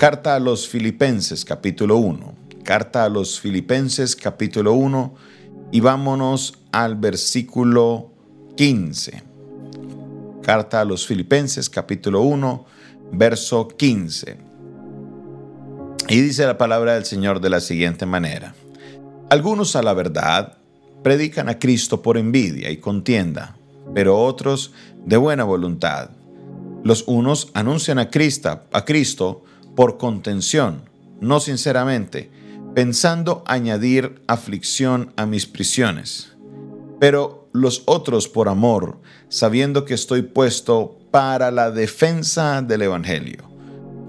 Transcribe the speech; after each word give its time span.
Carta 0.00 0.34
a 0.34 0.40
los 0.40 0.66
Filipenses 0.66 1.44
capítulo 1.44 1.98
1. 1.98 2.34
Carta 2.64 3.04
a 3.04 3.10
los 3.10 3.38
Filipenses 3.38 4.16
capítulo 4.16 4.72
1 4.72 5.14
y 5.72 5.80
vámonos 5.80 6.54
al 6.72 6.96
versículo 6.96 8.10
15. 8.56 9.22
Carta 10.42 10.80
a 10.80 10.86
los 10.86 11.06
Filipenses 11.06 11.68
capítulo 11.68 12.22
1 12.22 12.64
verso 13.12 13.68
15. 13.68 14.38
Y 16.08 16.20
dice 16.22 16.46
la 16.46 16.56
palabra 16.56 16.94
del 16.94 17.04
Señor 17.04 17.42
de 17.42 17.50
la 17.50 17.60
siguiente 17.60 18.06
manera. 18.06 18.54
Algunos 19.28 19.76
a 19.76 19.82
la 19.82 19.92
verdad 19.92 20.56
predican 21.02 21.50
a 21.50 21.58
Cristo 21.58 22.00
por 22.00 22.16
envidia 22.16 22.70
y 22.70 22.78
contienda, 22.78 23.54
pero 23.94 24.18
otros 24.18 24.72
de 25.04 25.18
buena 25.18 25.44
voluntad. 25.44 26.08
Los 26.84 27.04
unos 27.06 27.50
anuncian 27.52 27.98
a 27.98 28.08
Cristo, 28.08 28.62
a 28.72 28.84
Cristo 28.86 29.44
por 29.80 29.96
contención, 29.96 30.90
no 31.22 31.40
sinceramente, 31.40 32.30
pensando 32.74 33.42
añadir 33.46 34.20
aflicción 34.26 35.14
a 35.16 35.24
mis 35.24 35.46
prisiones. 35.46 36.34
Pero 36.98 37.48
los 37.54 37.84
otros 37.86 38.28
por 38.28 38.50
amor, 38.50 39.00
sabiendo 39.30 39.86
que 39.86 39.94
estoy 39.94 40.20
puesto 40.20 40.98
para 41.10 41.50
la 41.50 41.70
defensa 41.70 42.60
del 42.60 42.82
Evangelio. 42.82 43.50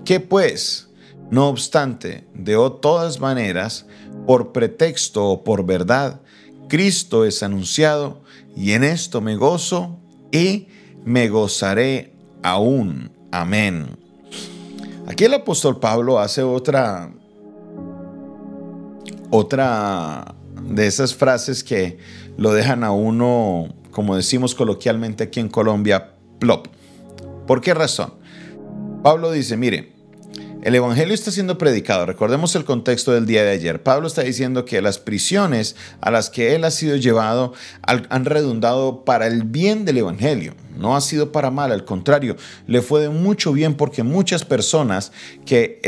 ¿Qué 0.03 0.19
pues? 0.19 0.89
No 1.29 1.47
obstante, 1.47 2.27
de 2.33 2.55
todas 2.81 3.21
maneras, 3.21 3.85
por 4.27 4.51
pretexto 4.51 5.25
o 5.25 5.43
por 5.45 5.65
verdad, 5.65 6.19
Cristo 6.67 7.23
es 7.23 7.43
anunciado, 7.43 8.23
y 8.57 8.73
en 8.73 8.83
esto 8.83 9.21
me 9.21 9.37
gozo 9.37 10.01
y 10.33 10.67
me 11.05 11.29
gozaré 11.29 12.11
aún. 12.43 13.09
Amén. 13.31 14.00
Aquí 15.11 15.25
el 15.25 15.33
apóstol 15.33 15.77
Pablo 15.77 16.19
hace 16.19 16.41
otra 16.41 17.11
otra 19.29 20.35
de 20.63 20.87
esas 20.87 21.13
frases 21.13 21.65
que 21.65 21.97
lo 22.37 22.53
dejan 22.53 22.85
a 22.85 22.93
uno, 22.93 23.75
como 23.91 24.15
decimos 24.15 24.55
coloquialmente 24.55 25.25
aquí 25.25 25.41
en 25.41 25.49
Colombia, 25.49 26.13
plop. 26.39 26.67
¿Por 27.45 27.59
qué 27.59 27.73
razón? 27.73 28.13
Pablo 29.03 29.33
dice, 29.33 29.57
mire, 29.57 29.91
el 30.63 30.75
Evangelio 30.75 31.13
está 31.13 31.31
siendo 31.31 31.57
predicado. 31.57 32.05
Recordemos 32.05 32.55
el 32.55 32.65
contexto 32.65 33.11
del 33.11 33.25
día 33.25 33.43
de 33.43 33.51
ayer. 33.51 33.81
Pablo 33.81 34.07
está 34.07 34.21
diciendo 34.21 34.63
que 34.63 34.81
las 34.81 34.99
prisiones 34.99 35.75
a 36.01 36.11
las 36.11 36.29
que 36.29 36.53
él 36.53 36.63
ha 36.65 36.71
sido 36.71 36.95
llevado 36.97 37.53
han 37.81 38.25
redundado 38.25 39.03
para 39.03 39.25
el 39.25 39.43
bien 39.43 39.85
del 39.85 39.97
Evangelio. 39.97 40.53
No 40.77 40.95
ha 40.95 41.01
sido 41.01 41.31
para 41.31 41.49
mal, 41.49 41.71
al 41.71 41.83
contrario, 41.83 42.35
le 42.67 42.81
fue 42.81 43.01
de 43.01 43.09
mucho 43.09 43.53
bien 43.53 43.73
porque 43.73 44.03
muchas 44.03 44.45
personas 44.45 45.11
que 45.45 45.79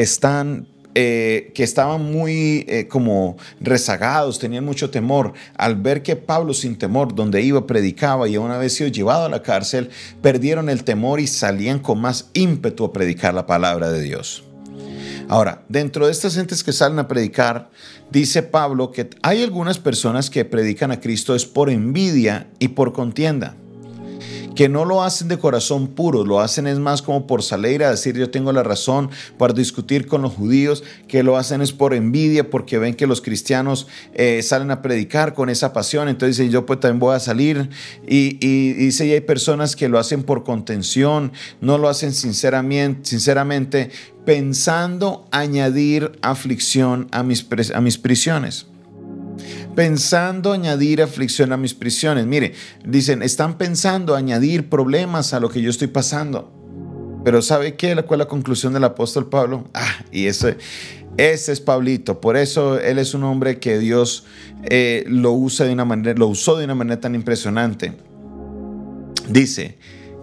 eh, 0.96 1.54
estaban 1.56 2.12
muy 2.12 2.66
eh, 2.68 2.88
como 2.88 3.38
rezagados, 3.60 4.40
tenían 4.40 4.66
mucho 4.66 4.90
temor, 4.90 5.34
al 5.56 5.76
ver 5.76 6.02
que 6.02 6.16
Pablo 6.16 6.54
sin 6.54 6.78
temor, 6.78 7.14
donde 7.14 7.42
iba, 7.42 7.68
predicaba 7.68 8.28
y 8.28 8.38
una 8.38 8.58
vez 8.58 8.74
sido 8.74 8.90
llevado 8.90 9.26
a 9.26 9.30
la 9.30 9.44
cárcel, 9.44 9.90
perdieron 10.22 10.70
el 10.70 10.84
temor 10.84 11.20
y 11.20 11.28
salían 11.28 11.80
con 11.80 12.02
más 12.02 12.30
ímpetu 12.34 12.86
a 12.86 12.94
predicar 12.94 13.34
la 13.34 13.46
palabra 13.46 13.92
de 13.92 14.02
Dios. 14.02 14.44
Ahora, 15.30 15.64
dentro 15.70 16.06
de 16.06 16.12
estas 16.12 16.36
gentes 16.36 16.64
que 16.64 16.74
salen 16.74 17.00
a 17.00 17.08
predicar, 17.08 17.70
dice 18.12 18.44
Pablo 18.44 18.92
que 18.92 19.10
hay 19.22 19.44
algunas 19.44 19.80
personas 19.80 20.30
que 20.30 20.46
predican 20.46 20.92
a 20.92 21.00
Cristo 21.00 21.36
es 21.36 21.46
por 21.46 21.70
envidia 21.70 22.48
y 22.60 22.70
por 22.70 22.94
contienda 22.94 23.56
que 24.56 24.70
no 24.70 24.86
lo 24.86 25.04
hacen 25.04 25.28
de 25.28 25.38
corazón 25.38 25.88
puro, 25.88 26.26
lo 26.26 26.40
hacen 26.40 26.68
es 26.68 26.80
más 26.80 27.02
como 27.02 27.28
por 27.28 27.44
salir 27.44 27.84
a 27.84 27.92
decir 27.92 28.18
yo 28.18 28.30
tengo 28.30 28.52
la 28.52 28.64
razón, 28.64 29.09
para 29.38 29.54
discutir 29.54 30.08
con 30.08 30.22
los 30.22 30.34
judíos, 30.34 30.84
que 31.08 31.23
lo 31.23 31.38
hacen 31.38 31.62
es 31.62 31.72
por 31.72 31.94
envidia, 31.94 32.50
porque 32.50 32.78
ven 32.78 32.96
que 32.96 33.08
los 33.08 33.22
cristianos 33.22 33.88
eh, 34.14 34.42
salen 34.44 34.72
a 34.72 34.81
predicar 34.81 35.34
con 35.34 35.50
esa 35.50 35.74
pasión, 35.74 36.08
entonces 36.08 36.38
dicen 36.38 36.52
yo 36.52 36.66
pues 36.66 36.80
también 36.80 37.00
voy 37.00 37.16
a 37.16 37.19
salir, 37.19 37.69
y, 38.08 38.38
y, 38.46 38.74
dice, 38.74 39.06
y 39.06 39.14
hay 39.14 39.22
personas 39.22 39.75
que 39.75 39.90
lo 39.90 40.00
hacen 40.00 40.24
por 40.24 40.44
contención, 40.44 41.31
no 41.62 41.78
lo 41.78 41.90
hacen 41.90 42.14
sinceramente, 42.14 43.09
sinceramente 43.09 43.90
pensando 44.25 45.28
añadir 45.31 46.12
aflicción 46.22 47.08
a 47.12 47.24
mis, 47.24 47.46
a 47.74 47.81
mis 47.81 47.97
prisiones 47.97 48.68
pensando 49.75 50.51
añadir 50.51 51.01
aflicción 51.01 51.51
a 51.51 51.57
mis 51.57 51.73
prisiones. 51.73 52.25
Mire, 52.25 52.53
dicen, 52.85 53.22
están 53.22 53.57
pensando 53.57 54.16
añadir 54.16 54.69
problemas 54.69 55.34
a 55.34 55.39
lo 55.39 55.50
que 55.50 55.61
yo 55.61 55.69
estoy 55.69 55.88
pasando. 55.88 56.51
Pero 57.23 57.41
¿sabe 57.41 57.75
qué? 57.75 57.95
¿Cuál 58.06 58.19
es 58.22 58.25
la 58.25 58.29
conclusión 58.29 58.73
del 58.73 58.84
apóstol 58.84 59.29
Pablo? 59.29 59.69
Ah, 59.73 60.03
y 60.11 60.28
ese, 60.28 60.57
ese 61.17 61.51
es 61.53 61.61
Pablito. 61.61 62.19
Por 62.19 62.35
eso 62.35 62.79
él 62.79 63.00
es 63.00 63.13
un 63.13 63.23
hombre 63.23 63.59
que 63.59 63.79
Dios 63.79 64.25
eh, 64.63 65.06
lo, 65.07 65.31
usa 65.31 65.66
de 65.66 65.73
una 65.73 65.85
manera, 65.85 66.17
lo 66.17 66.28
usó 66.28 66.57
de 66.57 66.66
una 66.66 66.75
manera 66.75 67.00
tan 67.00 67.16
impresionante. 67.16 67.94
Dice, 69.29 69.78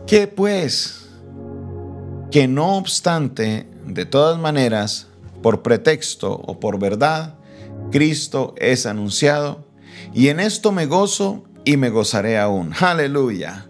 ¿qué 0.07 0.27
pues? 0.27 1.09
Que 2.31 2.47
no 2.47 2.77
obstante 2.77 3.67
de 3.87 4.05
todas 4.05 4.39
maneras, 4.39 5.07
por 5.43 5.63
pretexto 5.63 6.33
o 6.33 6.61
por 6.61 6.79
verdad, 6.79 7.40
Cristo 7.91 8.55
es 8.57 8.87
anunciado, 8.87 9.67
y 10.15 10.29
en 10.29 10.41
esto 10.41 10.73
me 10.73 10.87
gozo 10.87 11.45
y 11.65 11.77
me 11.77 11.91
gozaré 11.91 12.39
aún. 12.39 12.73
Aleluya. 12.81 13.67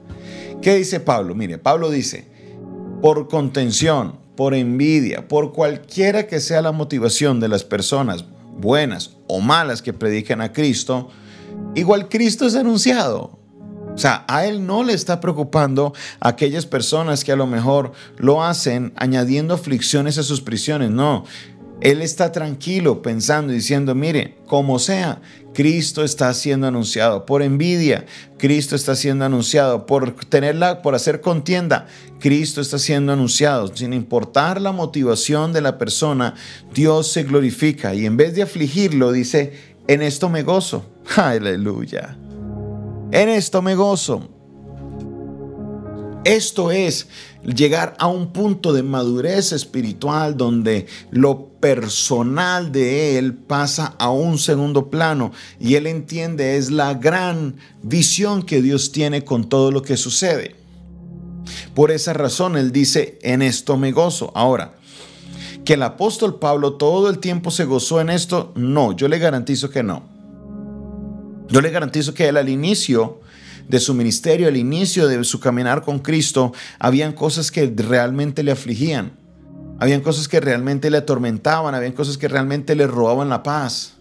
¿Qué 0.63 0.77
dice 0.77 1.01
Pablo? 1.01 1.35
Mire, 1.35 1.59
Pablo 1.59 1.91
dice, 1.91 2.29
por 3.01 3.29
contención, 3.29 4.19
por 4.37 4.55
envidia, 4.55 5.27
por 5.27 5.53
cualquiera 5.53 6.27
que 6.27 6.41
sea 6.41 6.63
la 6.63 6.73
motivación 6.73 7.41
de 7.41 7.49
las 7.49 7.65
personas 7.65 8.25
buenas 8.59 9.17
o 9.27 9.41
malas 9.41 9.83
que 9.83 9.93
predican 9.93 10.41
a 10.41 10.53
Cristo, 10.53 11.09
igual 11.75 12.09
Cristo 12.09 12.47
es 12.47 12.55
anunciado. 12.55 13.39
O 13.95 13.99
sea, 13.99 14.25
a 14.29 14.47
él 14.47 14.67
no 14.67 14.85
le 14.85 14.93
está 14.93 15.21
preocupando 15.21 15.93
aquellas 16.21 16.65
personas 16.65 17.25
que 17.25 17.33
a 17.33 17.37
lo 17.37 17.47
mejor 17.47 17.93
lo 18.17 18.43
hacen 18.43 18.93
añadiendo 18.97 19.55
aflicciones 19.55 20.17
a 20.17 20.23
sus 20.23 20.41
prisiones. 20.41 20.91
No, 20.91 21.25
él 21.81 22.03
está 22.03 22.31
tranquilo 22.31 23.01
pensando 23.03 23.53
y 23.53 23.57
diciendo, 23.57 23.95
mire, 23.95 24.37
como 24.47 24.79
sea, 24.79 25.21
Cristo 25.55 26.05
está 26.05 26.33
siendo 26.35 26.67
anunciado 26.67 27.27
por 27.27 27.43
envidia, 27.43 28.05
Cristo 28.39 28.77
está 28.77 28.95
siendo 28.95 29.25
anunciado 29.25 29.87
por 29.87 30.13
tenerla, 30.27 30.83
por 30.83 30.95
hacer 30.95 31.21
contienda, 31.21 31.87
Cristo 32.19 32.61
está 32.61 32.79
siendo 32.79 33.13
anunciado. 33.13 33.75
Sin 33.75 33.93
importar 33.93 34.61
la 34.61 34.73
motivación 34.73 35.53
de 35.53 35.63
la 35.63 35.79
persona, 35.79 36.35
Dios 36.75 37.11
se 37.11 37.25
glorifica 37.25 37.95
y 37.95 38.07
en 38.07 38.17
vez 38.17 38.35
de 38.35 38.43
afligirlo, 38.43 39.13
dice, 39.13 39.55
en 39.89 40.03
esto 40.03 40.29
me 40.29 40.43
gozo. 40.43 40.85
Aleluya. 41.17 42.17
En 43.13 43.29
esto 43.29 43.63
me 43.63 43.75
gozo. 43.75 44.40
Esto 46.25 46.71
es 46.71 47.09
llegar 47.43 47.97
a 47.99 48.07
un 48.07 48.31
punto 48.33 48.75
de 48.75 48.83
madurez 48.83 49.53
espiritual 49.53 50.37
donde 50.37 50.87
lo 51.11 51.47
personal 51.61 52.73
de 52.73 53.17
él 53.17 53.33
pasa 53.33 53.95
a 53.99 54.11
un 54.11 54.39
segundo 54.39 54.91
plano 54.91 55.33
y 55.59 55.77
él 55.77 55.87
entiende 55.87 56.59
es 56.59 56.71
la 56.71 56.93
gran 56.93 57.57
visión 57.83 58.43
que 58.43 58.61
Dios 58.61 58.93
tiene 58.93 59.25
con 59.25 59.49
todo 59.49 59.71
lo 59.71 59.81
que 59.81 59.97
sucede. 59.97 60.57
Por 61.75 61.91
esa 61.91 62.13
razón 62.13 62.59
él 62.59 62.71
dice, 62.71 63.19
en 63.23 63.41
esto 63.41 63.79
me 63.79 63.91
gozo. 63.91 64.31
Ahora, 64.35 64.75
que 65.65 65.75
el 65.75 65.83
apóstol 65.83 66.39
Pablo 66.39 66.75
todo 66.75 67.09
el 67.09 67.19
tiempo 67.19 67.51
se 67.51 67.65
gozó 67.65 67.99
en 67.99 68.11
esto, 68.11 68.53
no, 68.57 68.95
yo 68.95 69.09
le 69.09 69.19
garantizo 69.19 69.71
que 69.71 69.83
no. 69.83 70.03
Yo 71.49 71.63
le 71.63 71.71
garantizo 71.71 72.13
que 72.13 72.29
él 72.29 72.37
al 72.37 72.51
inicio 72.51 73.21
de 73.69 73.81
su 73.81 73.95
ministerio, 73.95 74.49
al 74.49 74.57
inicio 74.57 75.09
de 75.09 75.23
su 75.25 75.41
caminar 75.41 75.83
con 75.83 75.99
Cristo, 75.99 76.53
habían 76.79 77.13
cosas 77.13 77.51
que 77.51 77.73
realmente 77.77 78.43
le 78.43 78.53
afligían. 78.53 79.13
Habían 79.79 80.03
cosas 80.03 80.29
que 80.29 80.41
realmente 80.41 80.91
le 80.91 80.99
atormentaban, 80.99 81.75
habían 81.75 81.93
cosas 81.93 82.19
que 82.19 82.29
realmente 82.29 82.75
le 82.75 82.87
robaban 82.87 83.31
la 83.31 83.43
paz. 83.43 83.95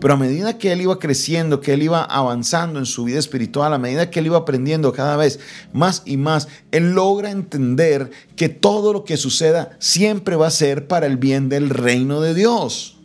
Pero 0.00 0.14
a 0.14 0.16
medida 0.16 0.58
que 0.58 0.72
él 0.72 0.80
iba 0.80 0.98
creciendo, 0.98 1.60
que 1.60 1.74
él 1.74 1.82
iba 1.82 2.02
avanzando 2.02 2.78
en 2.78 2.86
su 2.86 3.04
vida 3.04 3.18
espiritual, 3.18 3.72
a 3.72 3.78
medida 3.78 4.10
que 4.10 4.20
él 4.20 4.26
iba 4.26 4.38
aprendiendo 4.38 4.92
cada 4.92 5.16
vez 5.16 5.40
más 5.72 6.02
y 6.04 6.16
más, 6.16 6.48
él 6.70 6.92
logra 6.92 7.30
entender 7.30 8.10
que 8.36 8.48
todo 8.48 8.92
lo 8.92 9.04
que 9.04 9.16
suceda 9.16 9.76
siempre 9.78 10.36
va 10.36 10.48
a 10.48 10.50
ser 10.50 10.86
para 10.86 11.06
el 11.06 11.16
bien 11.16 11.48
del 11.48 11.70
reino 11.70 12.20
de 12.20 12.34
Dios. 12.34 12.96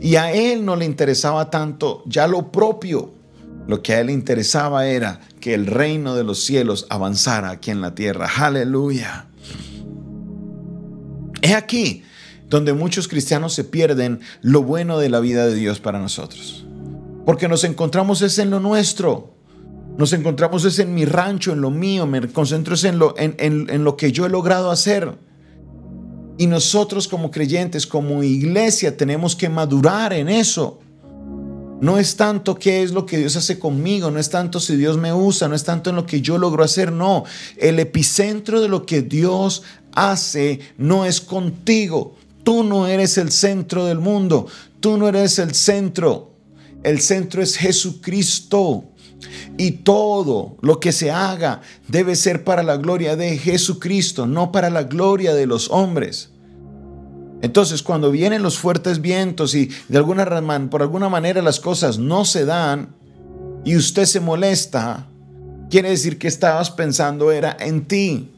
Y 0.00 0.16
a 0.16 0.32
él 0.32 0.64
no 0.64 0.76
le 0.76 0.84
interesaba 0.84 1.50
tanto 1.50 2.02
ya 2.06 2.26
lo 2.26 2.52
propio, 2.52 3.12
lo 3.66 3.82
que 3.82 3.94
a 3.94 4.00
él 4.00 4.10
interesaba 4.10 4.86
era 4.86 5.20
que 5.40 5.54
el 5.54 5.66
reino 5.66 6.14
de 6.14 6.24
los 6.24 6.44
cielos 6.44 6.86
avanzara 6.88 7.50
aquí 7.50 7.70
en 7.70 7.80
la 7.80 7.94
tierra. 7.94 8.30
Aleluya. 8.36 9.26
Es 11.42 11.52
aquí 11.52 12.04
donde 12.48 12.72
muchos 12.72 13.08
cristianos 13.08 13.54
se 13.54 13.64
pierden 13.64 14.20
lo 14.40 14.62
bueno 14.62 14.98
de 14.98 15.08
la 15.08 15.20
vida 15.20 15.46
de 15.46 15.54
Dios 15.54 15.80
para 15.80 15.98
nosotros. 15.98 16.64
Porque 17.24 17.48
nos 17.48 17.64
encontramos 17.64 18.22
es 18.22 18.38
en 18.38 18.50
lo 18.50 18.60
nuestro. 18.60 19.34
Nos 19.98 20.12
encontramos 20.12 20.64
es 20.64 20.78
en 20.78 20.94
mi 20.94 21.04
rancho, 21.04 21.52
en 21.52 21.60
lo 21.60 21.70
mío. 21.70 22.06
Me 22.06 22.28
concentro 22.28 22.76
en 22.84 22.98
lo, 22.98 23.14
en, 23.18 23.34
en 23.38 23.84
lo 23.84 23.96
que 23.96 24.12
yo 24.12 24.26
he 24.26 24.28
logrado 24.28 24.70
hacer. 24.70 25.18
Y 26.38 26.46
nosotros 26.46 27.08
como 27.08 27.30
creyentes, 27.30 27.86
como 27.86 28.22
iglesia, 28.22 28.96
tenemos 28.96 29.34
que 29.34 29.48
madurar 29.48 30.12
en 30.12 30.28
eso. 30.28 30.80
No 31.80 31.98
es 31.98 32.16
tanto 32.16 32.54
qué 32.54 32.82
es 32.82 32.92
lo 32.92 33.04
que 33.04 33.18
Dios 33.18 33.36
hace 33.36 33.58
conmigo, 33.58 34.10
no 34.10 34.18
es 34.18 34.30
tanto 34.30 34.60
si 34.60 34.76
Dios 34.76 34.96
me 34.96 35.12
usa, 35.12 35.46
no 35.46 35.54
es 35.54 35.64
tanto 35.64 35.90
en 35.90 35.96
lo 35.96 36.06
que 36.06 36.22
yo 36.22 36.38
logro 36.38 36.64
hacer, 36.64 36.90
no. 36.90 37.24
El 37.58 37.78
epicentro 37.78 38.62
de 38.62 38.68
lo 38.68 38.86
que 38.86 39.02
Dios 39.02 39.62
hace 39.92 40.60
no 40.78 41.04
es 41.04 41.20
contigo. 41.20 42.16
Tú 42.44 42.64
no 42.64 42.86
eres 42.86 43.18
el 43.18 43.30
centro 43.30 43.84
del 43.84 43.98
mundo, 43.98 44.46
tú 44.80 44.96
no 44.96 45.08
eres 45.08 45.38
el 45.38 45.54
centro. 45.54 46.32
El 46.82 47.00
centro 47.00 47.42
es 47.42 47.56
Jesucristo. 47.56 48.84
Y 49.58 49.72
todo 49.72 50.56
lo 50.60 50.78
que 50.78 50.92
se 50.92 51.10
haga 51.10 51.60
debe 51.88 52.16
ser 52.16 52.44
para 52.44 52.62
la 52.62 52.76
gloria 52.76 53.16
de 53.16 53.36
Jesucristo, 53.38 54.26
no 54.26 54.52
para 54.52 54.70
la 54.70 54.84
gloria 54.84 55.34
de 55.34 55.46
los 55.46 55.70
hombres. 55.70 56.30
Entonces, 57.42 57.82
cuando 57.82 58.10
vienen 58.10 58.42
los 58.42 58.58
fuertes 58.58 59.00
vientos 59.00 59.54
y 59.54 59.70
de 59.88 59.98
alguna 59.98 60.24
por 60.70 60.82
alguna 60.82 61.08
manera 61.08 61.42
las 61.42 61.60
cosas 61.60 61.98
no 61.98 62.24
se 62.24 62.44
dan 62.44 62.94
y 63.64 63.76
usted 63.76 64.04
se 64.04 64.20
molesta, 64.20 65.06
quiere 65.70 65.90
decir 65.90 66.18
que 66.18 66.28
estabas 66.28 66.70
pensando 66.70 67.30
era 67.30 67.56
en 67.60 67.84
ti. 67.84 68.30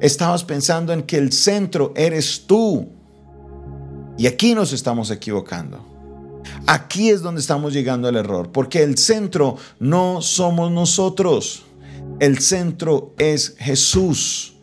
Estabas 0.00 0.44
pensando 0.44 0.92
en 0.92 1.02
que 1.02 1.16
el 1.16 1.32
centro 1.32 1.92
eres 1.96 2.46
tú. 2.46 2.88
Y 4.18 4.26
aquí 4.26 4.54
nos 4.54 4.72
estamos 4.72 5.10
equivocando. 5.10 5.84
Aquí 6.66 7.10
es 7.10 7.22
donde 7.22 7.40
estamos 7.40 7.72
llegando 7.72 8.08
al 8.08 8.16
error, 8.16 8.50
porque 8.50 8.82
el 8.82 8.98
centro 8.98 9.56
no 9.78 10.20
somos 10.20 10.70
nosotros. 10.70 11.62
El 12.18 12.40
centro 12.40 13.14
es 13.18 13.54
Jesús. 13.58 14.55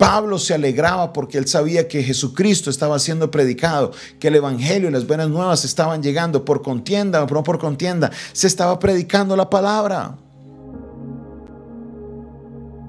Pablo 0.00 0.38
se 0.38 0.54
alegraba 0.54 1.12
porque 1.12 1.36
él 1.36 1.46
sabía 1.46 1.86
que 1.86 2.02
Jesucristo 2.02 2.70
estaba 2.70 2.98
siendo 2.98 3.30
predicado, 3.30 3.92
que 4.18 4.28
el 4.28 4.36
Evangelio 4.36 4.88
y 4.88 4.92
las 4.92 5.06
buenas 5.06 5.28
nuevas 5.28 5.66
estaban 5.66 6.02
llegando 6.02 6.42
por 6.42 6.62
contienda 6.62 7.22
o 7.22 7.26
no 7.26 7.42
por 7.42 7.58
contienda. 7.58 8.10
Se 8.32 8.46
estaba 8.46 8.78
predicando 8.78 9.36
la 9.36 9.50
palabra. 9.50 10.16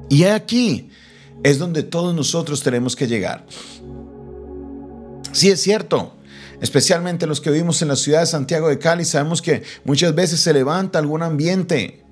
Y 0.08 0.24
aquí 0.24 0.90
es 1.44 1.60
donde 1.60 1.84
todos 1.84 2.16
nosotros 2.16 2.63
tenemos 2.63 2.96
que 2.96 3.10
llegar. 3.10 3.46
Sí 5.34 5.50
es 5.50 5.60
cierto, 5.60 6.13
especialmente 6.62 7.28
los 7.28 7.42
que 7.42 7.52
vivimos 7.52 7.81
en 7.81 7.90
la 7.90 7.98
ciudad 7.98 8.22
de 8.22 8.28
Santiago 8.28 8.69
de 8.69 8.80
Cali, 8.80 9.04
sabemos 9.04 9.42
que 9.42 9.63
muchas 9.84 10.16
veces 10.16 10.40
se 10.40 10.54
levanta 10.54 10.98
algún 10.98 11.24
ambiente 11.24 12.06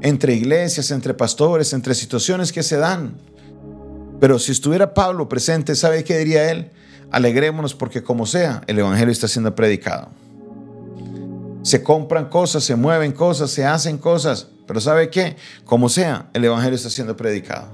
entre 0.00 0.34
iglesias, 0.34 0.90
entre 0.92 1.12
pastores, 1.12 1.74
entre 1.74 1.94
situaciones 1.94 2.52
que 2.52 2.62
se 2.62 2.78
dan. 2.78 3.35
Pero 4.20 4.38
si 4.38 4.52
estuviera 4.52 4.94
Pablo 4.94 5.28
presente, 5.28 5.74
¿sabe 5.74 6.04
qué 6.04 6.18
diría 6.18 6.50
él? 6.50 6.70
Alegrémonos 7.10 7.74
porque 7.74 8.02
como 8.02 8.26
sea, 8.26 8.62
el 8.66 8.78
Evangelio 8.78 9.12
está 9.12 9.28
siendo 9.28 9.54
predicado. 9.54 10.08
Se 11.62 11.82
compran 11.82 12.28
cosas, 12.28 12.64
se 12.64 12.76
mueven 12.76 13.12
cosas, 13.12 13.50
se 13.50 13.64
hacen 13.64 13.98
cosas, 13.98 14.48
pero 14.66 14.80
¿sabe 14.80 15.10
qué? 15.10 15.36
Como 15.64 15.88
sea, 15.88 16.30
el 16.32 16.44
Evangelio 16.44 16.76
está 16.76 16.90
siendo 16.90 17.16
predicado. 17.16 17.68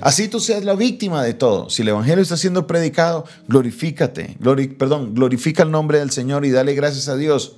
Así 0.00 0.28
tú 0.28 0.40
seas 0.40 0.64
la 0.64 0.74
víctima 0.74 1.22
de 1.22 1.34
todo. 1.34 1.68
Si 1.68 1.82
el 1.82 1.88
Evangelio 1.88 2.22
está 2.22 2.36
siendo 2.36 2.66
predicado, 2.66 3.24
glorifícate, 3.48 4.36
perdón, 4.78 5.14
glorifica 5.14 5.62
el 5.62 5.70
nombre 5.70 5.98
del 5.98 6.10
Señor 6.10 6.44
y 6.44 6.50
dale 6.50 6.74
gracias 6.74 7.08
a 7.08 7.16
Dios, 7.16 7.56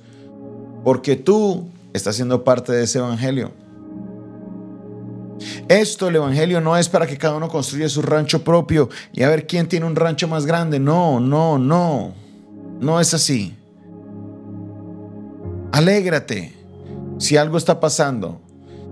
porque 0.83 1.15
tú 1.15 1.69
estás 1.93 2.15
siendo 2.15 2.43
parte 2.43 2.71
de 2.73 2.83
ese 2.83 2.99
Evangelio. 2.99 3.51
Esto, 5.67 6.07
el 6.07 6.15
Evangelio, 6.15 6.61
no 6.61 6.77
es 6.77 6.89
para 6.89 7.07
que 7.07 7.17
cada 7.17 7.35
uno 7.35 7.49
construya 7.49 7.89
su 7.89 8.01
rancho 8.01 8.43
propio 8.43 8.89
y 9.13 9.23
a 9.23 9.29
ver 9.29 9.47
quién 9.47 9.67
tiene 9.67 9.85
un 9.85 9.95
rancho 9.95 10.27
más 10.27 10.45
grande. 10.45 10.79
No, 10.79 11.19
no, 11.19 11.57
no. 11.57 12.13
No 12.79 12.99
es 12.99 13.13
así. 13.13 13.55
Alégrate 15.71 16.53
si 17.17 17.37
algo 17.37 17.57
está 17.57 17.79
pasando. 17.79 18.41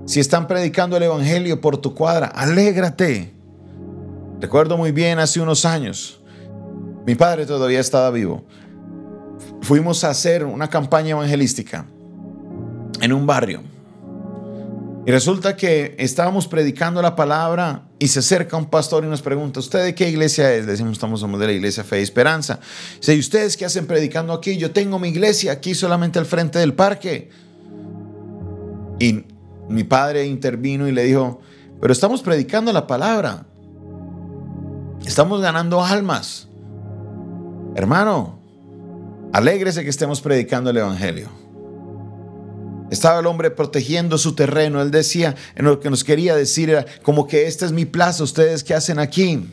Si 0.06 0.20
están 0.20 0.48
predicando 0.48 0.98
el 0.98 1.04
Evangelio 1.04 1.62
por 1.62 1.78
tu 1.78 1.94
cuadra, 1.94 2.28
alégrate. 2.28 3.32
Recuerdo 4.42 4.76
muy 4.76 4.92
bien 4.92 5.20
hace 5.20 5.40
unos 5.40 5.64
años, 5.64 6.20
mi 7.06 7.16
padre 7.16 7.46
todavía 7.46 7.80
estaba 7.80 8.10
vivo. 8.12 8.44
Fuimos 9.62 10.04
a 10.04 10.10
hacer 10.10 10.44
una 10.44 10.70
campaña 10.70 11.12
evangelística 11.12 11.86
en 13.00 13.14
un 13.14 13.26
barrio. 13.26 13.62
Y 15.06 15.12
resulta 15.12 15.58
que 15.58 15.96
estábamos 16.00 16.48
predicando 16.48 17.02
la 17.02 17.16
palabra 17.16 17.90
y 18.00 18.08
se 18.08 18.20
acerca 18.20 18.56
un 18.56 18.68
pastor 18.68 19.04
y 19.04 19.08
nos 19.08 19.22
pregunta, 19.22 19.60
¿usted 19.60 19.84
de 19.84 19.96
qué 19.96 20.08
iglesia 20.08 20.54
es? 20.54 20.66
decimos, 20.66 20.94
estamos 20.94 21.20
somos 21.20 21.42
de 21.42 21.48
la 21.48 21.52
iglesia 21.52 21.84
Fe 21.84 22.00
y 22.00 22.04
Esperanza. 22.04 22.62
Dice, 23.00 23.14
¿y 23.14 23.20
ustedes 23.20 23.58
qué 23.58 23.66
hacen 23.66 23.86
predicando 23.86 24.32
aquí? 24.32 24.58
Yo 24.58 24.72
tengo 24.72 25.00
mi 25.00 25.10
iglesia 25.10 25.52
aquí 25.52 25.76
solamente 25.76 26.20
al 26.20 26.26
frente 26.26 26.58
del 26.60 26.74
parque. 26.74 27.30
Y 28.98 29.26
mi 29.68 29.84
padre 29.84 30.26
intervino 30.26 30.88
y 30.88 30.94
le 30.94 31.04
dijo, 31.04 31.42
pero 31.82 31.92
estamos 31.92 32.22
predicando 32.22 32.72
la 32.72 32.88
palabra. 32.88 33.46
Estamos 35.06 35.42
ganando 35.42 35.84
almas. 35.84 36.48
Hermano, 37.76 38.40
alégrese 39.34 39.84
que 39.84 39.90
estemos 39.90 40.22
predicando 40.22 40.70
el 40.70 40.78
Evangelio. 40.78 41.43
Estaba 42.94 43.22
el 43.22 43.26
hombre 43.26 43.50
protegiendo 43.50 44.20
su 44.20 44.36
terreno. 44.36 44.80
Él 44.80 44.92
decía, 44.92 45.34
en 45.56 45.66
lo 45.66 45.80
que 45.80 45.90
nos 45.90 46.04
quería 46.04 46.36
decir 46.36 46.70
era 46.70 46.86
como 47.02 47.26
que 47.26 47.48
esta 47.48 47.66
es 47.66 47.72
mi 47.72 47.86
plaza, 47.86 48.24
ustedes 48.24 48.64
qué 48.64 48.76
hacen 48.76 49.00
aquí. 49.00 49.48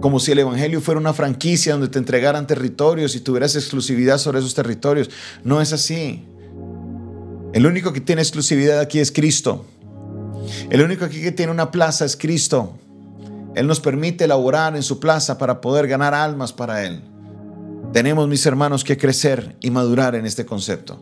Como 0.00 0.18
si 0.18 0.32
el 0.32 0.40
Evangelio 0.40 0.80
fuera 0.80 0.98
una 0.98 1.12
franquicia 1.12 1.74
donde 1.74 1.86
te 1.86 2.00
entregaran 2.00 2.48
territorios 2.48 3.14
y 3.14 3.20
tuvieras 3.20 3.54
exclusividad 3.54 4.18
sobre 4.18 4.40
esos 4.40 4.52
territorios. 4.52 5.10
No 5.44 5.60
es 5.60 5.72
así. 5.72 6.24
El 7.52 7.66
único 7.66 7.92
que 7.92 8.00
tiene 8.00 8.22
exclusividad 8.22 8.80
aquí 8.80 8.98
es 8.98 9.12
Cristo. 9.12 9.64
El 10.70 10.82
único 10.82 11.04
aquí 11.04 11.22
que 11.22 11.30
tiene 11.30 11.52
una 11.52 11.70
plaza 11.70 12.04
es 12.04 12.16
Cristo. 12.16 12.76
Él 13.54 13.68
nos 13.68 13.78
permite 13.78 14.24
elaborar 14.24 14.74
en 14.74 14.82
su 14.82 14.98
plaza 14.98 15.38
para 15.38 15.60
poder 15.60 15.86
ganar 15.86 16.14
almas 16.14 16.52
para 16.52 16.84
Él. 16.84 17.00
Tenemos, 17.92 18.26
mis 18.26 18.44
hermanos, 18.44 18.82
que 18.82 18.98
crecer 18.98 19.54
y 19.60 19.70
madurar 19.70 20.16
en 20.16 20.26
este 20.26 20.44
concepto. 20.44 21.00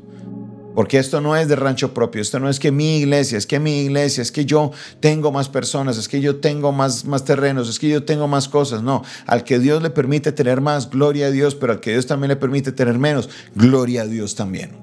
Porque 0.74 0.98
esto 0.98 1.20
no 1.20 1.36
es 1.36 1.48
de 1.48 1.56
rancho 1.56 1.92
propio, 1.92 2.22
esto 2.22 2.40
no 2.40 2.48
es 2.48 2.58
que 2.58 2.72
mi 2.72 2.98
iglesia, 2.98 3.36
es 3.36 3.46
que 3.46 3.60
mi 3.60 3.80
iglesia, 3.80 4.22
es 4.22 4.32
que 4.32 4.46
yo 4.46 4.70
tengo 5.00 5.30
más 5.30 5.48
personas, 5.48 5.98
es 5.98 6.08
que 6.08 6.20
yo 6.20 6.36
tengo 6.36 6.72
más, 6.72 7.04
más 7.04 7.24
terrenos, 7.24 7.68
es 7.68 7.78
que 7.78 7.88
yo 7.88 8.04
tengo 8.04 8.26
más 8.26 8.48
cosas. 8.48 8.82
No, 8.82 9.02
al 9.26 9.44
que 9.44 9.58
Dios 9.58 9.82
le 9.82 9.90
permite 9.90 10.32
tener 10.32 10.60
más, 10.60 10.88
gloria 10.88 11.26
a 11.26 11.30
Dios, 11.30 11.54
pero 11.54 11.74
al 11.74 11.80
que 11.80 11.92
Dios 11.92 12.06
también 12.06 12.28
le 12.28 12.36
permite 12.36 12.72
tener 12.72 12.98
menos, 12.98 13.28
gloria 13.54 14.02
a 14.02 14.06
Dios 14.06 14.34
también. 14.34 14.78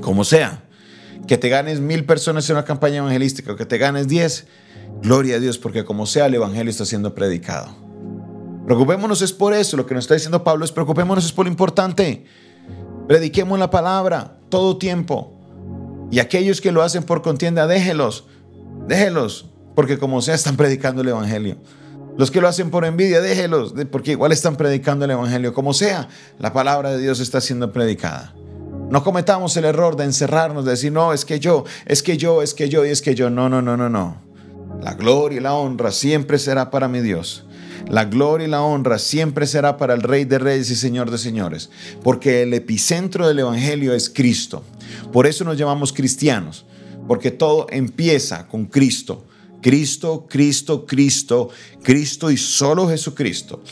Como 0.00 0.24
sea, 0.24 0.62
que 1.26 1.36
te 1.36 1.48
ganes 1.48 1.80
mil 1.80 2.04
personas 2.04 2.48
en 2.48 2.56
una 2.56 2.64
campaña 2.64 2.98
evangelística 2.98 3.52
o 3.52 3.56
que 3.56 3.66
te 3.66 3.76
ganes 3.76 4.08
diez, 4.08 4.46
gloria 5.02 5.36
a 5.36 5.38
Dios, 5.38 5.58
porque 5.58 5.84
como 5.84 6.06
sea 6.06 6.26
el 6.26 6.34
evangelio 6.34 6.70
está 6.70 6.86
siendo 6.86 7.14
predicado. 7.14 7.74
Preocupémonos 8.64 9.20
es 9.22 9.32
por 9.32 9.52
eso, 9.52 9.76
lo 9.76 9.86
que 9.86 9.94
nos 9.94 10.04
está 10.04 10.14
diciendo 10.14 10.42
Pablo 10.42 10.64
es 10.64 10.72
preocupémonos 10.72 11.24
es 11.24 11.32
por 11.32 11.44
lo 11.44 11.50
importante. 11.50 12.24
Prediquemos 13.06 13.58
la 13.58 13.70
palabra 13.70 14.35
todo 14.48 14.78
tiempo. 14.78 15.32
Y 16.10 16.20
aquellos 16.20 16.60
que 16.60 16.72
lo 16.72 16.82
hacen 16.82 17.02
por 17.02 17.22
contienda, 17.22 17.66
déjelos, 17.66 18.24
déjelos, 18.86 19.46
porque 19.74 19.98
como 19.98 20.22
sea 20.22 20.34
están 20.34 20.56
predicando 20.56 21.02
el 21.02 21.08
Evangelio. 21.08 21.56
Los 22.16 22.30
que 22.30 22.40
lo 22.40 22.48
hacen 22.48 22.70
por 22.70 22.84
envidia, 22.84 23.20
déjelos, 23.20 23.74
porque 23.90 24.12
igual 24.12 24.32
están 24.32 24.56
predicando 24.56 25.04
el 25.04 25.10
Evangelio. 25.10 25.52
Como 25.52 25.74
sea, 25.74 26.08
la 26.38 26.52
palabra 26.52 26.92
de 26.92 26.98
Dios 26.98 27.20
está 27.20 27.40
siendo 27.40 27.72
predicada. 27.72 28.34
No 28.90 29.02
cometamos 29.02 29.56
el 29.56 29.64
error 29.64 29.96
de 29.96 30.04
encerrarnos, 30.04 30.64
de 30.64 30.70
decir, 30.70 30.92
no, 30.92 31.12
es 31.12 31.24
que 31.24 31.40
yo, 31.40 31.64
es 31.84 32.02
que 32.02 32.16
yo, 32.16 32.40
es 32.40 32.54
que 32.54 32.68
yo 32.68 32.86
y 32.86 32.90
es 32.90 33.02
que 33.02 33.14
yo. 33.14 33.28
No, 33.28 33.48
no, 33.48 33.60
no, 33.60 33.76
no, 33.76 33.90
no. 33.90 34.16
La 34.80 34.94
gloria 34.94 35.38
y 35.38 35.42
la 35.42 35.54
honra 35.54 35.90
siempre 35.90 36.38
será 36.38 36.70
para 36.70 36.88
mi 36.88 37.00
Dios. 37.00 37.45
La 37.88 38.04
gloria 38.04 38.46
y 38.46 38.50
la 38.50 38.62
honra 38.62 38.98
siempre 38.98 39.46
será 39.46 39.76
para 39.76 39.94
el 39.94 40.02
Rey 40.02 40.24
de 40.24 40.38
Reyes 40.38 40.70
y 40.70 40.76
Señor 40.76 41.10
de 41.10 41.18
Señores, 41.18 41.70
porque 42.02 42.42
el 42.42 42.52
epicentro 42.52 43.28
del 43.28 43.38
Evangelio 43.38 43.94
es 43.94 44.10
Cristo. 44.10 44.64
Por 45.12 45.26
eso 45.26 45.44
nos 45.44 45.56
llamamos 45.56 45.92
cristianos, 45.92 46.66
porque 47.06 47.30
todo 47.30 47.66
empieza 47.70 48.48
con 48.48 48.66
Cristo. 48.66 49.24
Cristo, 49.62 50.26
Cristo, 50.28 50.84
Cristo, 50.86 51.48
Cristo 51.82 52.30
y 52.30 52.36
solo 52.36 52.88
Jesucristo. 52.88 53.62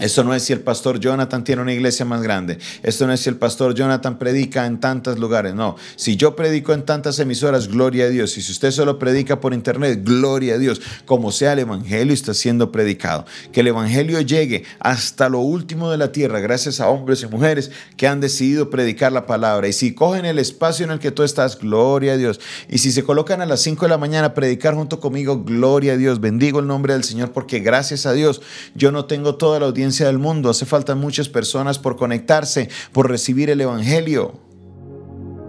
Esto 0.00 0.24
no 0.24 0.34
es 0.34 0.42
si 0.42 0.54
el 0.54 0.60
pastor 0.60 0.98
Jonathan 0.98 1.44
tiene 1.44 1.60
una 1.60 1.72
iglesia 1.72 2.06
más 2.06 2.22
grande. 2.22 2.58
Esto 2.82 3.06
no 3.06 3.12
es 3.12 3.20
si 3.20 3.28
el 3.28 3.36
pastor 3.36 3.74
Jonathan 3.74 4.18
predica 4.18 4.64
en 4.64 4.80
tantos 4.80 5.18
lugares. 5.18 5.54
No, 5.54 5.76
si 5.96 6.16
yo 6.16 6.34
predico 6.34 6.72
en 6.72 6.84
tantas 6.84 7.18
emisoras, 7.18 7.68
gloria 7.68 8.06
a 8.06 8.08
Dios. 8.08 8.36
Y 8.38 8.42
si 8.42 8.50
usted 8.50 8.70
solo 8.70 8.98
predica 8.98 9.40
por 9.40 9.52
internet, 9.52 10.00
gloria 10.02 10.54
a 10.54 10.58
Dios. 10.58 10.80
Como 11.04 11.30
sea 11.32 11.52
el 11.52 11.60
Evangelio 11.60 12.14
está 12.14 12.32
siendo 12.32 12.72
predicado. 12.72 13.26
Que 13.52 13.60
el 13.60 13.68
Evangelio 13.68 14.20
llegue 14.22 14.64
hasta 14.78 15.28
lo 15.28 15.40
último 15.40 15.90
de 15.90 15.98
la 15.98 16.12
tierra 16.12 16.40
gracias 16.40 16.80
a 16.80 16.88
hombres 16.88 17.22
y 17.22 17.26
mujeres 17.26 17.70
que 17.98 18.08
han 18.08 18.20
decidido 18.20 18.70
predicar 18.70 19.12
la 19.12 19.26
palabra. 19.26 19.68
Y 19.68 19.74
si 19.74 19.92
cogen 19.92 20.24
el 20.24 20.38
espacio 20.38 20.84
en 20.84 20.92
el 20.92 20.98
que 20.98 21.10
tú 21.10 21.24
estás, 21.24 21.58
gloria 21.58 22.14
a 22.14 22.16
Dios. 22.16 22.40
Y 22.70 22.78
si 22.78 22.90
se 22.90 23.04
colocan 23.04 23.42
a 23.42 23.46
las 23.46 23.60
5 23.60 23.84
de 23.84 23.90
la 23.90 23.98
mañana 23.98 24.28
a 24.28 24.34
predicar 24.34 24.74
junto 24.74 24.98
conmigo, 24.98 25.44
gloria 25.44 25.92
a 25.92 25.96
Dios. 25.98 26.20
Bendigo 26.20 26.60
el 26.60 26.66
nombre 26.66 26.94
del 26.94 27.04
Señor 27.04 27.32
porque 27.32 27.60
gracias 27.60 28.06
a 28.06 28.14
Dios 28.14 28.40
yo 28.74 28.92
no 28.92 29.04
tengo 29.04 29.34
toda 29.34 29.60
la 29.60 29.66
audiencia 29.66 29.89
del 29.98 30.18
mundo. 30.18 30.50
Hace 30.50 30.66
falta 30.66 30.94
muchas 30.94 31.28
personas 31.28 31.78
por 31.78 31.96
conectarse, 31.96 32.68
por 32.92 33.08
recibir 33.08 33.50
el 33.50 33.60
Evangelio. 33.60 34.40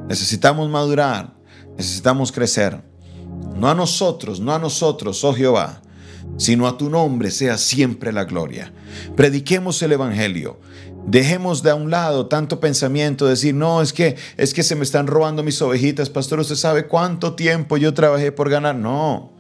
Necesitamos 0.07 0.69
madurar, 0.69 1.33
necesitamos 1.77 2.31
crecer. 2.31 2.81
No 3.55 3.69
a 3.69 3.75
nosotros, 3.75 4.39
no 4.39 4.53
a 4.53 4.59
nosotros, 4.59 5.23
oh 5.23 5.33
Jehová, 5.33 5.81
sino 6.37 6.67
a 6.67 6.77
tu 6.77 6.89
nombre 6.89 7.31
sea 7.31 7.57
siempre 7.57 8.11
la 8.11 8.25
gloria. 8.25 8.73
Prediquemos 9.15 9.81
el 9.81 9.93
Evangelio. 9.93 10.59
Dejemos 11.05 11.63
de 11.63 11.71
a 11.71 11.75
un 11.75 11.89
lado 11.89 12.27
tanto 12.27 12.59
pensamiento, 12.59 13.25
decir, 13.25 13.55
no, 13.55 13.81
es 13.81 13.91
que, 13.91 14.17
es 14.37 14.53
que 14.53 14.63
se 14.63 14.75
me 14.75 14.83
están 14.83 15.07
robando 15.07 15.43
mis 15.43 15.61
ovejitas. 15.61 16.09
Pastor, 16.09 16.39
¿usted 16.39 16.55
sabe 16.55 16.87
cuánto 16.87 17.33
tiempo 17.33 17.77
yo 17.77 17.93
trabajé 17.93 18.31
por 18.31 18.49
ganar? 18.49 18.75
No, 18.75 19.33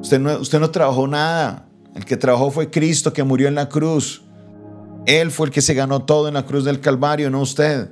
usted 0.00 0.18
no, 0.18 0.38
usted 0.38 0.60
no 0.60 0.70
trabajó 0.70 1.06
nada. 1.06 1.68
El 1.94 2.04
que 2.04 2.16
trabajó 2.16 2.50
fue 2.50 2.70
Cristo 2.70 3.12
que 3.12 3.22
murió 3.22 3.48
en 3.48 3.54
la 3.54 3.68
cruz. 3.68 4.22
Él 5.06 5.30
fue 5.30 5.46
el 5.46 5.52
que 5.52 5.62
se 5.62 5.74
ganó 5.74 6.04
todo 6.04 6.28
en 6.28 6.34
la 6.34 6.46
cruz 6.46 6.64
del 6.64 6.80
Calvario, 6.80 7.30
no 7.30 7.40
usted. 7.40 7.90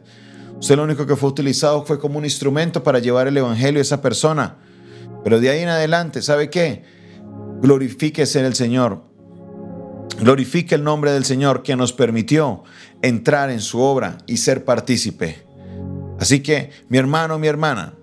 Usted 0.59 0.76
lo 0.76 0.85
único 0.85 1.07
que 1.07 1.16
fue 1.16 1.28
utilizado 1.28 1.85
fue 1.85 1.99
como 1.99 2.19
un 2.19 2.25
instrumento 2.25 2.83
para 2.83 2.99
llevar 2.99 3.26
el 3.26 3.37
Evangelio 3.37 3.80
a 3.80 3.83
esa 3.83 4.00
persona. 4.00 4.57
Pero 5.25 5.40
de 5.40 5.50
ahí 5.50 5.61
en 5.61 5.69
adelante, 5.69 6.23
¿sabe 6.23 6.50
qué? 6.50 6.85
Glorifíquese 7.61 8.40
en 8.40 8.47
el 8.47 8.54
Señor. 8.54 9.02
Glorifique 10.19 10.75
el 10.75 10.85
nombre 10.85 11.12
del 11.12 11.25
Señor 11.25 11.62
que 11.62 11.76
nos 11.76 11.92
permitió 11.92 12.62
entrar 13.02 13.50
en 13.50 13.61
su 13.61 13.80
obra 13.80 14.19
y 14.26 14.37
ser 14.37 14.64
partícipe. 14.64 15.45
Así 16.19 16.40
que, 16.40 16.71
mi 16.88 16.99
hermano, 16.99 17.38
mi 17.38 17.47
hermana, 17.47 17.95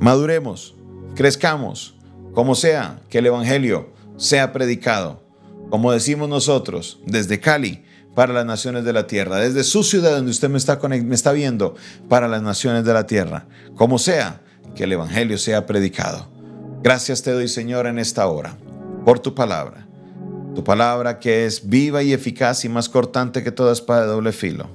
maduremos, 0.00 0.74
crezcamos, 1.14 1.94
como 2.32 2.54
sea 2.54 3.00
que 3.10 3.18
el 3.18 3.26
Evangelio 3.26 3.88
sea 4.20 4.52
predicado, 4.52 5.22
como 5.70 5.92
decimos 5.92 6.28
nosotros, 6.28 7.00
desde 7.06 7.40
Cali 7.40 7.82
para 8.14 8.34
las 8.34 8.44
naciones 8.44 8.84
de 8.84 8.92
la 8.92 9.06
tierra, 9.06 9.38
desde 9.38 9.64
su 9.64 9.82
ciudad 9.82 10.14
donde 10.14 10.30
usted 10.30 10.50
me 10.50 10.58
está, 10.58 10.78
me 10.78 11.14
está 11.14 11.32
viendo, 11.32 11.74
para 12.08 12.28
las 12.28 12.42
naciones 12.42 12.84
de 12.84 12.92
la 12.92 13.06
tierra, 13.06 13.46
como 13.76 13.98
sea 13.98 14.42
que 14.74 14.84
el 14.84 14.92
Evangelio 14.92 15.38
sea 15.38 15.64
predicado. 15.64 16.28
Gracias 16.82 17.22
te 17.22 17.32
doy, 17.32 17.48
Señor, 17.48 17.86
en 17.86 17.98
esta 17.98 18.26
hora, 18.26 18.58
por 19.06 19.20
tu 19.20 19.34
palabra, 19.34 19.88
tu 20.54 20.62
palabra 20.64 21.18
que 21.18 21.46
es 21.46 21.70
viva 21.70 22.02
y 22.02 22.12
eficaz 22.12 22.66
y 22.66 22.68
más 22.68 22.90
cortante 22.90 23.42
que 23.42 23.52
toda 23.52 23.72
espada 23.72 24.02
de 24.02 24.08
doble 24.08 24.32
filo. 24.32 24.68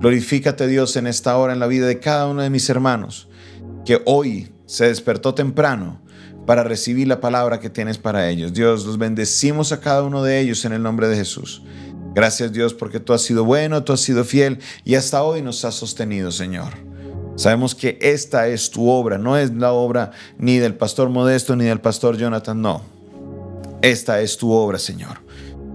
Glorifícate, 0.00 0.66
Dios, 0.66 0.94
en 0.96 1.06
esta 1.06 1.38
hora 1.38 1.54
en 1.54 1.58
la 1.58 1.68
vida 1.68 1.86
de 1.86 2.00
cada 2.00 2.26
uno 2.26 2.42
de 2.42 2.50
mis 2.50 2.68
hermanos, 2.68 3.28
que 3.86 4.02
hoy 4.04 4.52
se 4.66 4.88
despertó 4.88 5.32
temprano 5.32 6.02
para 6.48 6.64
recibir 6.64 7.06
la 7.06 7.20
palabra 7.20 7.60
que 7.60 7.68
tienes 7.68 7.98
para 7.98 8.30
ellos. 8.30 8.54
Dios, 8.54 8.86
los 8.86 8.96
bendecimos 8.96 9.70
a 9.70 9.80
cada 9.80 10.02
uno 10.02 10.22
de 10.22 10.40
ellos 10.40 10.64
en 10.64 10.72
el 10.72 10.82
nombre 10.82 11.06
de 11.06 11.14
Jesús. 11.14 11.60
Gracias 12.14 12.54
Dios 12.54 12.72
porque 12.72 13.00
tú 13.00 13.12
has 13.12 13.20
sido 13.20 13.44
bueno, 13.44 13.84
tú 13.84 13.92
has 13.92 14.00
sido 14.00 14.24
fiel 14.24 14.58
y 14.82 14.94
hasta 14.94 15.22
hoy 15.22 15.42
nos 15.42 15.66
has 15.66 15.74
sostenido, 15.74 16.32
Señor. 16.32 16.72
Sabemos 17.36 17.74
que 17.74 17.98
esta 18.00 18.48
es 18.48 18.70
tu 18.70 18.88
obra, 18.88 19.18
no 19.18 19.36
es 19.36 19.52
la 19.52 19.72
obra 19.72 20.12
ni 20.38 20.56
del 20.56 20.72
pastor 20.72 21.10
Modesto 21.10 21.54
ni 21.54 21.66
del 21.66 21.82
pastor 21.82 22.16
Jonathan, 22.16 22.62
no. 22.62 22.80
Esta 23.82 24.22
es 24.22 24.38
tu 24.38 24.50
obra, 24.50 24.78
Señor. 24.78 25.18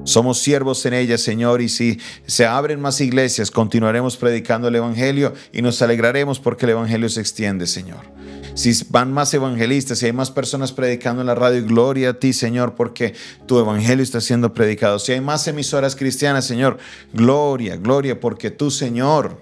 Somos 0.06 0.39
siervos 0.39 0.84
en 0.88 0.96
ella, 0.96 1.20
Señor, 1.20 1.62
y 1.62 1.70
si 1.70 2.00
se 2.25 2.48
abren 2.48 2.82
más 2.82 3.00
iglesias, 3.00 3.51
continuaremos 3.51 4.18
predicando 4.18 4.70
el 4.70 4.75
Evangelio 4.75 5.36
y 5.51 5.62
nos 5.62 5.80
alegraremos 5.84 6.39
porque 6.39 6.65
el 6.65 6.72
Evangelio 6.72 7.10
se 7.10 7.22
extiende, 7.22 7.68
Señor 7.68 8.23
si 8.55 8.74
van 8.89 9.12
más 9.12 9.33
evangelistas, 9.33 10.00
si 10.00 10.05
hay 10.05 10.13
más 10.13 10.31
personas 10.31 10.72
predicando 10.72 11.22
en 11.22 11.27
la 11.27 11.36
radio, 11.36 11.65
gloria 11.65 12.12
a 12.12 12.13
ti, 12.13 12.33
Señor, 12.33 12.75
porque 12.75 13.13
tu 13.45 13.60
evangelio 13.60 14.03
está 14.03 14.22
siendo 14.22 14.53
predicado. 14.53 15.00
Si 15.00 15.12
hay 15.12 15.22
más 15.22 15.48
emisoras 15.48 15.95
cristianas, 15.95 16.45
Señor, 16.45 16.77
gloria, 17.13 17.77
gloria, 17.77 18.19
porque 18.19 18.51
tú, 18.51 18.69
Señor, 18.69 19.41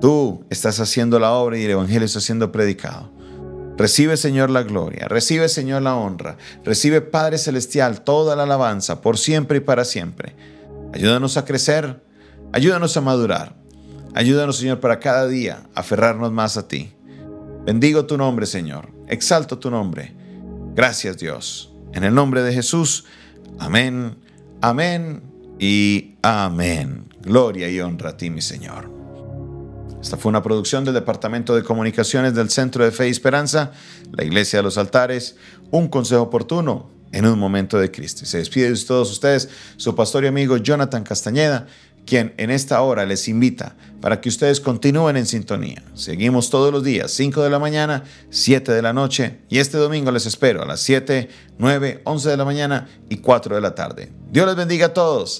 tú 0.00 0.44
estás 0.50 0.80
haciendo 0.80 1.18
la 1.18 1.32
obra 1.32 1.58
y 1.58 1.64
el 1.64 1.72
evangelio 1.72 2.06
está 2.06 2.20
siendo 2.20 2.52
predicado. 2.52 3.10
Recibe, 3.76 4.16
Señor, 4.16 4.50
la 4.50 4.62
gloria, 4.62 5.08
recibe, 5.08 5.48
Señor, 5.48 5.80
la 5.82 5.96
honra, 5.96 6.36
recibe, 6.64 7.00
Padre 7.00 7.38
Celestial, 7.38 8.02
toda 8.02 8.36
la 8.36 8.42
alabanza, 8.42 9.00
por 9.00 9.16
siempre 9.16 9.58
y 9.58 9.60
para 9.60 9.86
siempre. 9.86 10.36
Ayúdanos 10.92 11.38
a 11.38 11.46
crecer, 11.46 12.02
ayúdanos 12.52 12.96
a 12.98 13.00
madurar, 13.00 13.54
ayúdanos, 14.14 14.58
Señor, 14.58 14.80
para 14.80 15.00
cada 15.00 15.26
día 15.28 15.62
aferrarnos 15.74 16.30
más 16.30 16.58
a 16.58 16.68
ti. 16.68 16.92
Bendigo 17.64 18.06
tu 18.06 18.16
nombre, 18.16 18.46
Señor. 18.46 18.90
Exalto 19.06 19.58
tu 19.58 19.70
nombre. 19.70 20.14
Gracias, 20.74 21.18
Dios. 21.18 21.72
En 21.92 22.04
el 22.04 22.14
nombre 22.14 22.42
de 22.42 22.52
Jesús. 22.52 23.04
Amén, 23.58 24.16
amén 24.62 25.22
y 25.58 26.14
amén. 26.22 27.04
Gloria 27.20 27.68
y 27.68 27.80
honra 27.80 28.10
a 28.10 28.16
ti, 28.16 28.30
mi 28.30 28.40
Señor. 28.40 28.90
Esta 30.00 30.16
fue 30.16 30.30
una 30.30 30.42
producción 30.42 30.84
del 30.84 30.94
Departamento 30.94 31.54
de 31.54 31.62
Comunicaciones 31.62 32.34
del 32.34 32.48
Centro 32.48 32.82
de 32.82 32.90
Fe 32.90 33.08
y 33.08 33.10
Esperanza, 33.10 33.72
la 34.12 34.24
Iglesia 34.24 34.60
de 34.60 34.62
los 34.62 34.78
Altares, 34.78 35.36
un 35.70 35.88
consejo 35.88 36.22
oportuno 36.22 36.88
en 37.12 37.26
un 37.26 37.38
momento 37.38 37.78
de 37.78 37.90
Cristo. 37.90 38.24
Se 38.24 38.38
despide 38.38 38.72
de 38.72 38.84
todos 38.84 39.10
ustedes 39.10 39.50
su 39.76 39.94
pastor 39.94 40.24
y 40.24 40.28
amigo 40.28 40.56
Jonathan 40.56 41.02
Castañeda 41.02 41.66
quien 42.06 42.34
en 42.36 42.50
esta 42.50 42.80
hora 42.82 43.06
les 43.06 43.28
invita 43.28 43.76
para 44.00 44.20
que 44.20 44.28
ustedes 44.28 44.60
continúen 44.60 45.16
en 45.16 45.26
sintonía. 45.26 45.82
Seguimos 45.94 46.50
todos 46.50 46.72
los 46.72 46.82
días, 46.82 47.12
5 47.12 47.42
de 47.42 47.50
la 47.50 47.58
mañana, 47.58 48.04
7 48.30 48.72
de 48.72 48.82
la 48.82 48.92
noche 48.92 49.38
y 49.48 49.58
este 49.58 49.78
domingo 49.78 50.10
les 50.10 50.26
espero 50.26 50.62
a 50.62 50.66
las 50.66 50.80
7, 50.80 51.28
9, 51.58 52.02
11 52.04 52.28
de 52.30 52.36
la 52.36 52.44
mañana 52.44 52.88
y 53.08 53.18
4 53.18 53.54
de 53.54 53.60
la 53.60 53.74
tarde. 53.74 54.10
Dios 54.30 54.46
les 54.46 54.56
bendiga 54.56 54.86
a 54.86 54.94
todos. 54.94 55.38